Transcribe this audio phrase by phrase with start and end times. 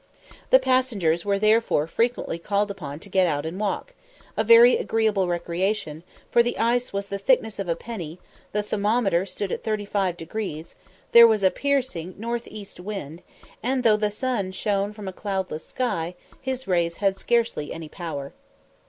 [0.49, 3.93] The passengers were therefore frequently called upon to get out and walk
[4.35, 8.17] a very agreeable recreation, for the ice was the thickness of a penny;
[8.51, 10.73] the thermometer stood at 35°;
[11.11, 13.21] there was a piercing north east wind;
[13.61, 18.33] and though the sun shone from a cloudless sky, his rays had scarcely any power.